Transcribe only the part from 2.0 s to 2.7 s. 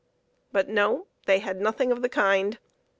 the kind.